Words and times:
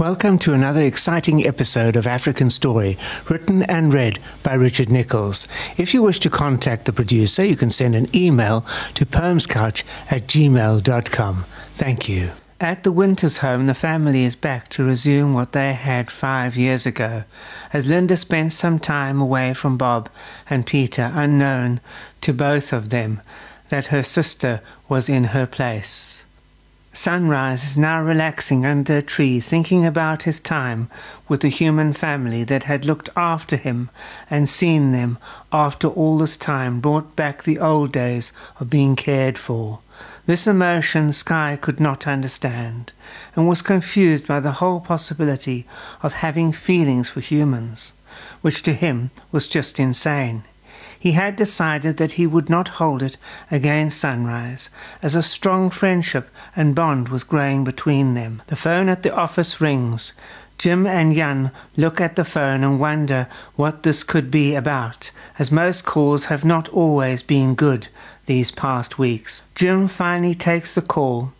Welcome 0.00 0.38
to 0.38 0.54
another 0.54 0.80
exciting 0.80 1.46
episode 1.46 1.94
of 1.94 2.06
African 2.06 2.48
Story, 2.48 2.96
written 3.28 3.64
and 3.64 3.92
read 3.92 4.18
by 4.42 4.54
Richard 4.54 4.90
Nicholls. 4.90 5.46
If 5.76 5.92
you 5.92 6.00
wish 6.00 6.20
to 6.20 6.30
contact 6.30 6.86
the 6.86 6.92
producer, 6.94 7.44
you 7.44 7.54
can 7.54 7.68
send 7.68 7.94
an 7.94 8.08
email 8.16 8.62
to 8.94 9.04
poemscouch 9.04 9.82
at 10.10 10.26
gmail.com. 10.26 11.44
Thank 11.74 12.08
you. 12.08 12.30
At 12.58 12.82
the 12.82 12.92
Winters 12.92 13.38
home, 13.38 13.66
the 13.66 13.74
family 13.74 14.24
is 14.24 14.36
back 14.36 14.70
to 14.70 14.84
resume 14.86 15.34
what 15.34 15.52
they 15.52 15.74
had 15.74 16.10
five 16.10 16.56
years 16.56 16.86
ago, 16.86 17.24
as 17.70 17.86
Linda 17.86 18.16
spent 18.16 18.54
some 18.54 18.78
time 18.78 19.20
away 19.20 19.52
from 19.52 19.76
Bob 19.76 20.08
and 20.48 20.64
Peter, 20.64 21.12
unknown 21.14 21.78
to 22.22 22.32
both 22.32 22.72
of 22.72 22.88
them 22.88 23.20
that 23.68 23.88
her 23.88 24.02
sister 24.02 24.62
was 24.88 25.10
in 25.10 25.24
her 25.24 25.46
place. 25.46 26.24
Sunrise 26.92 27.62
is 27.62 27.78
now 27.78 28.02
relaxing 28.02 28.66
under 28.66 28.96
a 28.96 29.02
tree, 29.02 29.38
thinking 29.38 29.86
about 29.86 30.24
his 30.24 30.40
time 30.40 30.90
with 31.28 31.40
the 31.40 31.48
human 31.48 31.92
family 31.92 32.42
that 32.42 32.64
had 32.64 32.84
looked 32.84 33.08
after 33.16 33.56
him 33.56 33.90
and 34.28 34.48
seen 34.48 34.90
them 34.90 35.16
after 35.52 35.86
all 35.86 36.18
this 36.18 36.36
time 36.36 36.80
brought 36.80 37.14
back 37.14 37.44
the 37.44 37.60
old 37.60 37.92
days 37.92 38.32
of 38.58 38.70
being 38.70 38.96
cared 38.96 39.38
for. 39.38 39.78
This 40.26 40.48
emotion 40.48 41.12
Sky 41.12 41.56
could 41.60 41.78
not 41.78 42.08
understand, 42.08 42.92
and 43.36 43.48
was 43.48 43.62
confused 43.62 44.26
by 44.26 44.40
the 44.40 44.52
whole 44.52 44.80
possibility 44.80 45.68
of 46.02 46.14
having 46.14 46.50
feelings 46.50 47.08
for 47.08 47.20
humans, 47.20 47.92
which 48.40 48.64
to 48.64 48.72
him 48.72 49.12
was 49.30 49.46
just 49.46 49.78
insane. 49.78 50.42
He 51.00 51.12
had 51.12 51.34
decided 51.34 51.96
that 51.96 52.12
he 52.12 52.26
would 52.26 52.50
not 52.50 52.76
hold 52.76 53.02
it 53.02 53.16
against 53.50 53.98
Sunrise, 53.98 54.68
as 55.02 55.14
a 55.14 55.22
strong 55.22 55.70
friendship 55.70 56.28
and 56.54 56.74
bond 56.74 57.08
was 57.08 57.24
growing 57.24 57.64
between 57.64 58.12
them. 58.12 58.42
The 58.48 58.54
phone 58.54 58.90
at 58.90 59.02
the 59.02 59.14
office 59.14 59.62
rings. 59.62 60.12
Jim 60.58 60.86
and 60.86 61.14
Jan 61.14 61.52
look 61.78 62.02
at 62.02 62.16
the 62.16 62.24
phone 62.24 62.62
and 62.62 62.78
wonder 62.78 63.28
what 63.56 63.82
this 63.82 64.02
could 64.02 64.30
be 64.30 64.54
about, 64.54 65.10
as 65.38 65.50
most 65.50 65.86
calls 65.86 66.26
have 66.26 66.44
not 66.44 66.68
always 66.68 67.22
been 67.22 67.54
good 67.54 67.88
these 68.26 68.50
past 68.50 68.98
weeks. 68.98 69.40
Jim 69.54 69.88
finally 69.88 70.34
takes 70.34 70.74
the 70.74 70.82
call, 70.82 71.32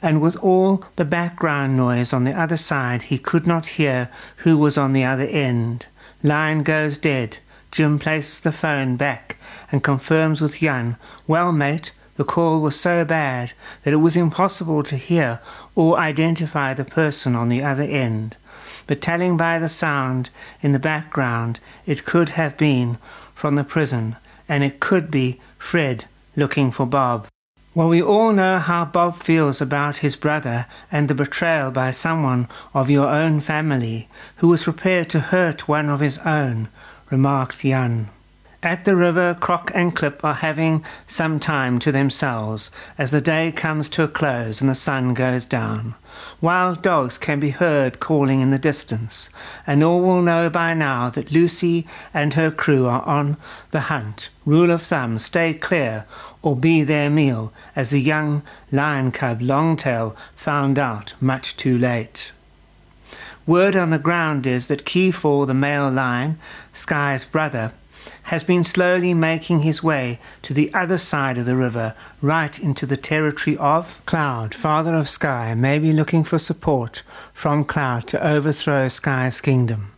and 0.00 0.20
with 0.20 0.36
all 0.36 0.84
the 0.94 1.04
background 1.04 1.76
noise 1.76 2.12
on 2.12 2.22
the 2.22 2.38
other 2.40 2.56
side, 2.56 3.02
he 3.02 3.18
could 3.18 3.48
not 3.48 3.66
hear 3.66 4.10
who 4.36 4.56
was 4.56 4.78
on 4.78 4.92
the 4.92 5.02
other 5.02 5.26
end. 5.26 5.86
Line 6.22 6.62
goes 6.62 7.00
dead. 7.00 7.38
Jim 7.70 7.98
places 7.98 8.40
the 8.40 8.52
phone 8.52 8.96
back 8.96 9.36
and 9.70 9.82
confirms 9.82 10.40
with 10.40 10.58
Jan, 10.60 10.96
Well, 11.26 11.52
mate, 11.52 11.92
the 12.16 12.24
call 12.24 12.60
was 12.60 12.78
so 12.78 13.04
bad 13.04 13.52
that 13.84 13.92
it 13.92 13.96
was 13.98 14.16
impossible 14.16 14.82
to 14.82 14.96
hear 14.96 15.40
or 15.74 15.98
identify 15.98 16.74
the 16.74 16.84
person 16.84 17.36
on 17.36 17.48
the 17.48 17.62
other 17.62 17.84
end. 17.84 18.36
But 18.88 19.00
telling 19.00 19.36
by 19.36 19.58
the 19.58 19.68
sound 19.68 20.30
in 20.62 20.72
the 20.72 20.78
background, 20.78 21.60
it 21.86 22.04
could 22.04 22.30
have 22.30 22.56
been 22.56 22.98
from 23.34 23.54
the 23.54 23.62
prison, 23.62 24.16
and 24.48 24.64
it 24.64 24.80
could 24.80 25.10
be 25.10 25.40
Fred 25.58 26.06
looking 26.34 26.72
for 26.72 26.86
Bob. 26.86 27.28
Well, 27.74 27.88
we 27.88 28.02
all 28.02 28.32
know 28.32 28.58
how 28.58 28.86
Bob 28.86 29.18
feels 29.18 29.60
about 29.60 29.98
his 29.98 30.16
brother 30.16 30.66
and 30.90 31.06
the 31.06 31.14
betrayal 31.14 31.70
by 31.70 31.92
someone 31.92 32.48
of 32.74 32.90
your 32.90 33.08
own 33.08 33.40
family 33.40 34.08
who 34.38 34.48
was 34.48 34.64
prepared 34.64 35.08
to 35.10 35.20
hurt 35.20 35.68
one 35.68 35.88
of 35.88 36.00
his 36.00 36.18
own 36.18 36.68
remarked 37.10 37.62
Jan. 37.62 38.08
At 38.60 38.84
the 38.84 38.96
river, 38.96 39.36
Croc 39.38 39.70
and 39.72 39.94
Clip 39.94 40.24
are 40.24 40.34
having 40.34 40.84
some 41.06 41.38
time 41.38 41.78
to 41.78 41.92
themselves 41.92 42.72
as 42.98 43.12
the 43.12 43.20
day 43.20 43.52
comes 43.52 43.88
to 43.90 44.02
a 44.02 44.08
close 44.08 44.60
and 44.60 44.68
the 44.68 44.74
sun 44.74 45.14
goes 45.14 45.46
down. 45.46 45.94
Wild 46.40 46.82
dogs 46.82 47.18
can 47.18 47.38
be 47.38 47.50
heard 47.50 48.00
calling 48.00 48.40
in 48.40 48.50
the 48.50 48.58
distance, 48.58 49.30
and 49.64 49.84
all 49.84 50.00
will 50.00 50.22
know 50.22 50.50
by 50.50 50.74
now 50.74 51.08
that 51.10 51.30
Lucy 51.30 51.86
and 52.12 52.34
her 52.34 52.50
crew 52.50 52.86
are 52.86 53.02
on 53.02 53.36
the 53.70 53.82
hunt. 53.82 54.28
Rule 54.44 54.72
of 54.72 54.82
thumb, 54.82 55.18
stay 55.18 55.54
clear 55.54 56.04
or 56.42 56.56
be 56.56 56.82
their 56.82 57.10
meal, 57.10 57.52
as 57.76 57.90
the 57.90 58.00
young 58.00 58.42
lion 58.72 59.12
cub 59.12 59.40
Longtail 59.40 60.16
found 60.34 60.80
out 60.80 61.14
much 61.20 61.56
too 61.56 61.78
late. 61.78 62.32
Word 63.48 63.76
on 63.76 63.88
the 63.88 63.98
ground 63.98 64.46
is 64.46 64.66
that 64.66 64.84
Keyfall, 64.84 65.46
the 65.46 65.54
male 65.54 65.88
lion, 65.90 66.38
Sky's 66.74 67.24
brother, 67.24 67.72
has 68.24 68.44
been 68.44 68.62
slowly 68.62 69.14
making 69.14 69.60
his 69.60 69.82
way 69.82 70.18
to 70.42 70.52
the 70.52 70.70
other 70.74 70.98
side 70.98 71.38
of 71.38 71.46
the 71.46 71.56
river, 71.56 71.94
right 72.20 72.58
into 72.58 72.84
the 72.84 72.98
territory 72.98 73.56
of 73.56 74.04
Cloud. 74.04 74.54
Father 74.54 74.94
of 74.94 75.08
Sky 75.08 75.54
may 75.54 75.78
be 75.78 75.94
looking 75.94 76.24
for 76.24 76.38
support 76.38 77.00
from 77.32 77.64
Cloud 77.64 78.06
to 78.08 78.22
overthrow 78.22 78.86
Sky's 78.88 79.40
kingdom. 79.40 79.92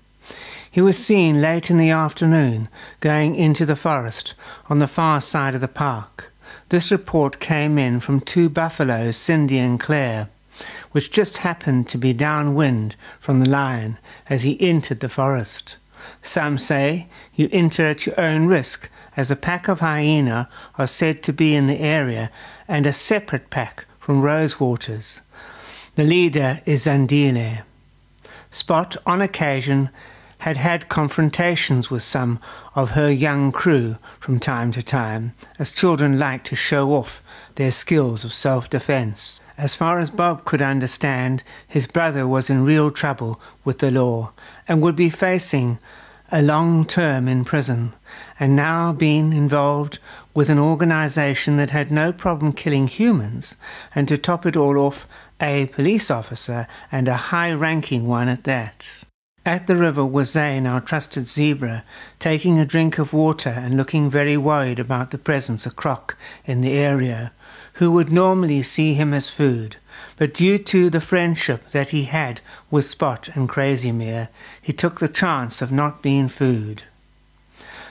He 0.71 0.81
was 0.81 0.97
seen 0.97 1.43
late 1.43 1.73
in 1.73 1.79
the 1.79 1.91
afternoon 1.91 2.69
going 3.01 3.35
into 3.35 3.67
the 3.67 3.75
forest 3.75 4.35
on 4.69 4.79
the 4.79 4.87
far 4.87 5.21
side 5.21 5.57
of 5.57 5.61
the 5.61 5.67
park. 5.67 6.33
This 6.69 6.93
report 6.93 7.41
came 7.41 7.79
in 7.79 7.99
from 7.99 8.21
two 8.21 8.49
buffaloes, 8.49 9.17
Cindy 9.17 9.59
and 9.59 9.81
Claire 9.81 10.29
which 10.93 11.11
just 11.11 11.39
happened 11.39 11.89
to 11.89 11.99
be 11.99 12.13
downwind 12.13 12.97
from 13.19 13.41
the 13.41 13.49
lion 13.49 13.99
as 14.29 14.43
he 14.43 14.61
entered 14.61 15.01
the 15.01 15.09
forest. 15.09 15.77
Some 16.23 16.59
say 16.59 17.09
you 17.35 17.49
enter 17.53 17.89
at 17.89 18.07
your 18.07 18.19
own 18.21 18.47
risk, 18.47 18.91
as 19.17 19.31
a 19.31 19.37
pack 19.37 19.69
of 19.69 19.81
hyena 19.81 20.49
are 20.79 20.87
said 20.87 21.23
to 21.23 21.33
be 21.33 21.55
in 21.55 21.67
the 21.67 21.81
area 21.81 22.31
and 22.67 22.87
a 22.87 22.93
separate 22.93 23.51
pack 23.51 23.85
from 23.99 24.23
Rosewaters. 24.23 25.21
The 25.97 26.05
leader 26.05 26.63
is 26.65 26.87
Zandile. 26.87 27.63
Spot, 28.51 28.97
on 29.07 29.21
occasion, 29.21 29.91
had 30.41 30.57
had 30.57 30.89
confrontations 30.89 31.91
with 31.91 32.03
some 32.03 32.39
of 32.75 32.93
her 32.93 33.11
young 33.11 33.53
crew 33.53 33.97
from 34.19 34.41
time 34.41 34.73
to 34.73 34.83
time, 34.83 35.35
as 35.59 35.71
children 35.71 36.19
like 36.19 36.45
to 36.45 36.57
show 36.57 36.93
off 36.93 37.23
their 37.57 37.71
skills 37.71 38.25
of 38.25 38.33
self 38.33 38.71
defense. 38.71 39.41
As 39.59 39.75
far 39.75 39.99
as 39.99 40.09
Bob 40.11 40.47
could 40.47 40.63
understand, 40.63 41.43
his 41.69 41.87
brother 41.87 42.27
was 42.27 42.49
in 42.49 42.65
real 42.65 42.91
trouble 42.91 43.39
with 43.65 43.81
the 43.81 43.91
law 43.91 44.33
and 44.67 44.81
would 44.81 44.97
be 44.97 45.11
facing 45.11 45.79
a 46.33 46.41
long 46.41 46.87
term 46.87 47.29
in 47.29 47.45
prison, 47.45 47.93
and 48.39 48.57
now 48.57 48.93
being 48.93 49.35
involved 49.35 49.99
with 50.33 50.49
an 50.49 50.59
organization 50.59 51.59
that 51.59 51.71
had 51.71 51.91
no 51.91 52.13
problem 52.13 52.53
killing 52.55 52.87
humans, 52.87 53.57
and 53.95 54.09
to 54.09 54.17
top 54.17 54.47
it 54.47 54.57
all 54.57 54.79
off, 54.79 55.07
a 55.39 55.67
police 55.67 56.11
officer 56.11 56.67
and 56.91 57.09
a 57.09 57.17
high 57.17 57.53
ranking 57.53 58.07
one 58.07 58.29
at 58.29 58.45
that. 58.45 58.89
At 59.47 59.67
the 59.67 59.77
river 59.77 60.05
was 60.05 60.33
Zane, 60.33 60.67
our 60.67 60.83
trusted 60.83 61.27
zebra, 61.27 61.83
taking 62.19 62.59
a 62.59 62.67
drink 62.67 62.99
of 62.99 63.15
water 63.15 63.49
and 63.49 63.75
looking 63.75 64.11
very 64.11 64.37
worried 64.37 64.79
about 64.79 65.13
the 65.13 65.19
presence 65.19 65.65
of 65.65 65.77
Croc 65.77 66.17
in 66.45 66.61
the 66.61 66.73
area 66.73 67.33
who 67.75 67.91
would 67.91 68.13
normally 68.13 68.63
see 68.63 68.93
him 68.93 69.15
as 69.15 69.31
food, 69.31 69.77
but 70.19 70.35
due 70.35 70.59
to 70.59 70.91
the 70.91 71.01
friendship 71.01 71.71
that 71.71 71.89
he 71.89 72.05
had 72.05 72.43
with 72.71 72.85
Spot 72.85 73.29
and 73.35 73.49
Crazymere, 73.49 74.29
he 74.61 74.75
took 74.75 75.01
the 75.01 75.09
chance 75.09 75.63
of 75.63 75.73
not 75.73 76.03
being 76.03 76.29
food. 76.29 76.83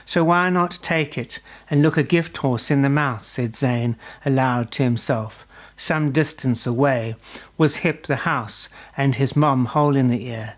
So 0.06 0.22
why 0.22 0.50
not 0.50 0.78
take 0.82 1.18
it 1.18 1.40
and 1.68 1.82
look 1.82 1.96
a 1.96 2.04
gift 2.04 2.36
horse 2.36 2.70
in 2.70 2.82
the 2.82 2.88
mouth, 2.88 3.22
said 3.22 3.56
Zane 3.56 3.96
aloud 4.24 4.70
to 4.72 4.84
himself. 4.84 5.44
Some 5.76 6.12
distance 6.12 6.66
away 6.66 7.16
was 7.58 7.78
Hip 7.78 8.06
the 8.06 8.16
house 8.16 8.68
and 8.96 9.16
his 9.16 9.34
mom 9.34 9.64
hole 9.66 9.96
in 9.96 10.08
the 10.08 10.26
ear, 10.26 10.54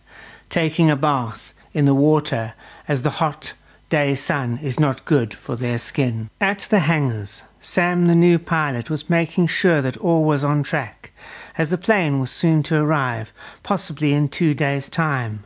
taking 0.53 0.91
a 0.91 0.97
bath 0.97 1.55
in 1.73 1.87
the 1.87 1.95
water 1.95 2.53
as 2.87 3.03
the 3.03 3.17
hot 3.23 3.55
day 3.89 4.15
sun 4.15 4.59
is 4.63 4.79
not 4.79 5.07
good 5.07 5.33
for 5.33 5.57
their 5.57 5.79
skin. 5.79 6.29
At 6.43 6.67
the 6.69 6.81
hangars, 6.81 7.45
Sam, 7.63 8.07
the 8.07 8.15
new 8.15 8.39
pilot, 8.39 8.91
was 8.91 9.09
making 9.09 9.47
sure 9.47 9.81
that 9.81 9.97
all 9.97 10.25
was 10.25 10.45
on 10.45 10.63
track, 10.63 11.11
as 11.57 11.71
the 11.71 11.79
plane 11.79 12.21
was 12.21 12.31
soon 12.31 12.63
to 12.65 12.77
arrive, 12.77 13.33
possibly 13.63 14.13
in 14.13 14.29
two 14.29 14.53
days' 14.53 14.91
time. 14.91 15.45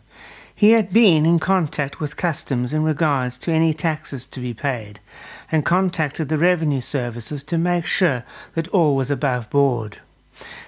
He 0.52 0.72
had 0.72 0.92
been 0.92 1.24
in 1.24 1.38
contact 1.38 2.00
with 2.00 2.16
customs 2.16 2.72
in 2.72 2.82
regards 2.82 3.38
to 3.40 3.52
any 3.52 3.72
taxes 3.72 4.26
to 4.26 4.40
be 4.40 4.54
paid, 4.54 4.98
and 5.52 5.64
contacted 5.64 6.28
the 6.28 6.38
revenue 6.38 6.80
services 6.80 7.44
to 7.44 7.58
make 7.58 7.86
sure 7.86 8.24
that 8.54 8.66
all 8.68 8.96
was 8.96 9.12
above 9.12 9.50
board. 9.50 9.98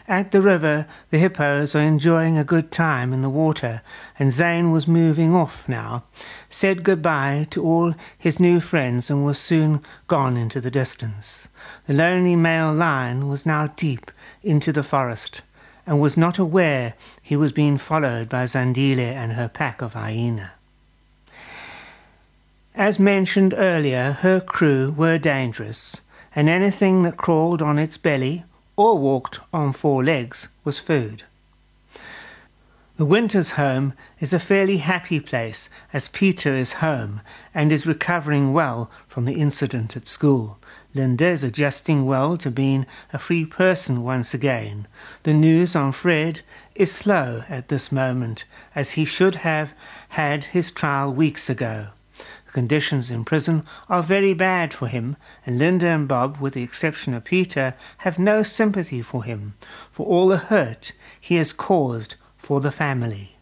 At 0.09 0.31
the 0.31 0.41
river, 0.41 0.87
the 1.11 1.19
hippos 1.19 1.75
were 1.75 1.83
enjoying 1.83 2.39
a 2.39 2.45
good 2.45 2.73
time 2.73 3.13
in 3.13 3.21
the 3.21 3.29
water, 3.29 3.83
and 4.19 4.33
Zane 4.33 4.71
was 4.71 4.89
moving 4.89 5.35
off 5.35 5.69
now, 5.69 6.05
said 6.49 6.83
goodbye 6.83 7.47
to 7.51 7.63
all 7.63 7.95
his 8.17 8.41
new 8.41 8.59
friends, 8.59 9.11
and 9.11 9.27
was 9.27 9.39
soon 9.39 9.83
gone 10.07 10.39
into 10.39 10.63
the 10.63 10.71
distance. 10.71 11.47
The 11.87 11.93
lonely 11.93 12.37
male 12.37 12.73
lion 12.73 13.29
was 13.29 13.45
now 13.45 13.67
deep 13.77 14.11
into 14.43 14.73
the 14.73 14.83
forest, 14.83 15.43
and 15.87 16.01
was 16.01 16.17
not 16.17 16.39
aware 16.39 16.95
he 17.21 17.37
was 17.37 17.53
being 17.53 17.77
followed 17.77 18.31
by 18.31 18.45
Zandile 18.45 19.13
and 19.15 19.35
her 19.35 19.49
pack 19.49 19.83
of 19.83 19.93
hyena. 19.93 20.53
As 22.75 22.99
mentioned 22.99 23.53
earlier, 23.55 24.13
her 24.13 24.41
crew 24.41 24.91
were 24.91 25.19
dangerous, 25.19 26.01
and 26.35 26.49
anything 26.49 27.03
that 27.03 27.19
crawled 27.19 27.61
on 27.61 27.79
its 27.79 27.99
belly 27.99 28.45
or 28.79 28.97
walked 28.97 29.41
on 29.53 29.73
four 29.73 30.05
legs 30.05 30.47
was 30.63 30.79
food. 30.79 31.25
The 32.97 33.05
Winters 33.05 33.53
home 33.53 33.93
is 34.21 34.33
a 34.33 34.39
fairly 34.39 34.77
happy 34.77 35.19
place 35.19 35.69
as 35.93 36.07
Peter 36.07 36.57
is 36.57 36.75
home 36.75 37.21
and 37.53 37.73
is 37.73 37.89
recovering 37.89 38.53
well 38.53 38.89
from 39.09 39.25
the 39.25 39.35
incident 39.35 39.97
at 39.97 40.07
school. 40.07 40.59
Linda 40.95 41.27
is 41.27 41.43
adjusting 41.43 42.07
well 42.07 42.37
to 42.37 42.53
being 42.53 42.87
a 43.13 43.19
free 43.19 43.45
person 43.45 44.05
once 44.05 44.33
again. 44.33 44.87
The 45.25 45.35
news 45.35 45.75
on 45.75 45.91
Fred 45.91 46.43
is 46.77 46.93
slow 46.93 47.43
at 47.49 47.69
this 47.69 47.91
moment, 47.91 48.45
as 48.77 48.93
he 48.93 49.05
should 49.05 49.37
have 49.37 49.75
had 50.11 50.45
his 50.45 50.71
trial 50.71 51.13
weeks 51.13 51.51
ago. 51.51 51.89
The 52.49 52.55
conditions 52.55 53.11
in 53.11 53.27
prison 53.27 53.65
are 53.91 54.03
very 54.03 54.33
bad 54.33 54.73
for 54.73 54.89
him, 54.89 55.19
and 55.45 55.59
Linda 55.59 55.89
and 55.89 56.09
Bob, 56.09 56.39
with 56.39 56.55
the 56.55 56.62
exception 56.62 57.12
of 57.12 57.25
Peter, 57.25 57.75
have 57.99 58.19
no 58.19 58.43
sympathy 58.43 59.03
for 59.03 59.23
him, 59.23 59.53
for 59.93 60.06
all 60.06 60.29
the 60.29 60.39
hurt 60.39 60.93
he 61.21 61.35
has 61.35 61.53
caused 61.53 62.15
for 62.39 62.62
the 62.62 62.71
family. 62.71 63.37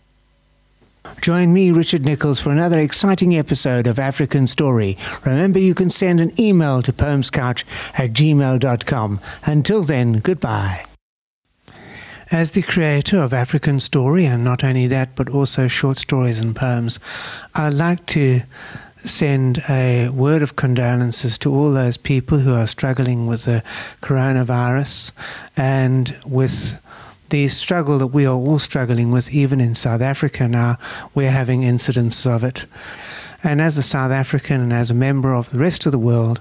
Join 1.21 1.53
me, 1.53 1.71
Richard 1.71 2.05
Nicholls, 2.05 2.41
for 2.41 2.51
another 2.51 2.81
exciting 2.81 3.39
episode 3.39 3.87
of 3.87 4.01
African 4.01 4.49
Story. 4.49 4.99
Remember, 5.25 5.61
you 5.61 5.73
can 5.73 5.89
send 5.89 6.19
an 6.19 6.33
email 6.41 6.83
to 6.83 6.93
poemscouch 6.93 7.63
at 7.97 8.13
gmail.com. 8.13 9.21
Until 9.45 9.83
then, 9.85 10.15
goodbye. 10.15 10.85
As 12.33 12.51
the 12.51 12.63
creator 12.63 13.23
of 13.23 13.33
African 13.33 13.79
Story, 13.79 14.25
and 14.25 14.43
not 14.43 14.65
only 14.65 14.89
that, 14.89 15.15
but 15.15 15.29
also 15.29 15.69
short 15.69 15.97
stories 15.97 16.41
and 16.41 16.57
poems, 16.57 16.99
I'd 17.55 17.75
like 17.75 18.05
to 18.07 18.43
send 19.07 19.63
a 19.69 20.09
word 20.09 20.43
of 20.43 20.57
condolences 20.57 21.39
to 21.39 21.55
all 21.55 21.73
those 21.73 21.97
people 21.97 22.39
who 22.39 22.55
are 22.55 22.67
struggling 22.67 23.27
with 23.27 23.45
the 23.45 23.63
coronavirus 24.03 25.13
and 25.57 26.17
with 26.27 26.79
the 27.31 27.49
struggle 27.49 27.99
that 27.99 28.09
we 28.09 28.25
are 28.25 28.35
all 28.35 28.59
struggling 28.59 29.11
with, 29.11 29.31
even 29.33 29.61
in 29.61 29.75
South 29.75 30.01
Africa 30.01 30.47
now, 30.47 30.79
we're 31.15 31.31
having 31.31 31.63
incidents 31.63 32.27
of 32.27 32.45
it. 32.45 32.67
And 33.43 33.61
as 33.61 33.79
a 33.79 33.83
South 33.83 34.13
African 34.13 34.61
and 34.61 34.73
as 34.73 34.91
a 34.91 34.95
member 34.95 35.35
of 35.35 35.51
the 35.51 35.59
rest 35.59 35.87
of 35.87 35.93
the 35.93 35.99
world, 35.99 36.41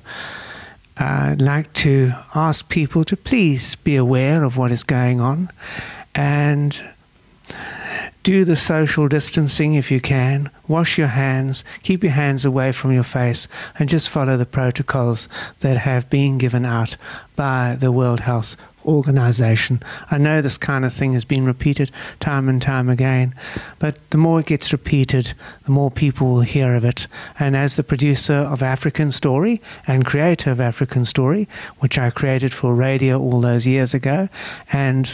I'd 0.97 1.41
like 1.41 1.73
to 1.73 2.13
ask 2.33 2.69
people 2.69 3.03
to 3.05 3.17
please 3.17 3.75
be 3.75 3.95
aware 3.95 4.43
of 4.43 4.57
what 4.57 4.71
is 4.71 4.83
going 4.83 5.19
on 5.19 5.49
and 6.13 6.81
do 8.23 8.45
the 8.45 8.55
social 8.55 9.07
distancing 9.07 9.73
if 9.73 9.91
you 9.91 9.99
can. 9.99 10.49
Wash 10.67 10.97
your 10.97 11.07
hands, 11.07 11.63
keep 11.83 12.03
your 12.03 12.13
hands 12.13 12.45
away 12.45 12.71
from 12.71 12.91
your 12.91 13.03
face, 13.03 13.47
and 13.77 13.89
just 13.89 14.09
follow 14.09 14.37
the 14.37 14.45
protocols 14.45 15.29
that 15.59 15.77
have 15.77 16.09
been 16.09 16.37
given 16.37 16.65
out 16.65 16.97
by 17.35 17.75
the 17.79 17.91
World 17.91 18.21
Health 18.21 18.55
Organization. 18.85 19.81
I 20.11 20.17
know 20.17 20.41
this 20.41 20.57
kind 20.57 20.85
of 20.85 20.93
thing 20.93 21.13
has 21.13 21.25
been 21.25 21.45
repeated 21.45 21.91
time 22.19 22.47
and 22.47 22.61
time 22.61 22.89
again, 22.89 23.33
but 23.79 23.97
the 24.11 24.17
more 24.17 24.39
it 24.39 24.45
gets 24.45 24.71
repeated, 24.71 25.33
the 25.65 25.71
more 25.71 25.89
people 25.91 26.33
will 26.33 26.41
hear 26.41 26.75
of 26.75 26.85
it. 26.85 27.07
And 27.39 27.55
as 27.55 27.75
the 27.75 27.83
producer 27.83 28.35
of 28.35 28.61
African 28.61 29.11
Story 29.11 29.61
and 29.87 30.05
creator 30.05 30.51
of 30.51 30.61
African 30.61 31.05
Story, 31.05 31.47
which 31.79 31.97
I 31.97 32.09
created 32.09 32.53
for 32.53 32.75
radio 32.75 33.19
all 33.19 33.41
those 33.41 33.65
years 33.67 33.93
ago, 33.93 34.29
and 34.71 35.09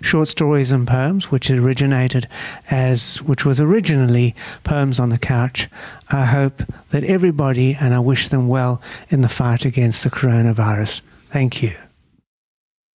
short 0.00 0.28
stories 0.28 0.70
and 0.72 0.86
poems, 0.86 1.30
which 1.30 1.50
originated 1.50 2.28
as, 2.70 3.22
which 3.22 3.44
was 3.44 3.60
originally 3.60 4.34
Poems 4.64 4.98
on 4.98 5.10
the 5.10 5.18
Couch. 5.18 5.68
I 6.08 6.24
hope 6.24 6.62
that 6.90 7.04
everybody, 7.04 7.74
and 7.74 7.94
I 7.94 7.98
wish 8.00 8.28
them 8.28 8.48
well 8.48 8.80
in 9.10 9.22
the 9.22 9.28
fight 9.28 9.64
against 9.64 10.04
the 10.04 10.10
coronavirus. 10.10 11.00
Thank 11.30 11.62
you. 11.62 11.74